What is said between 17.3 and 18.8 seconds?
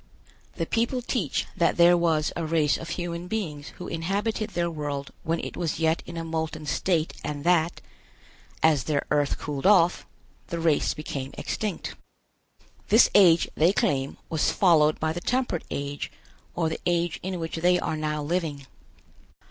which they are now living.